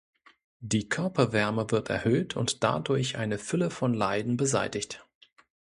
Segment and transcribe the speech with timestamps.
[0.61, 5.05] Die Körperwärme wird erhöht und dadurch eine Fülle von Leiden beseitigt.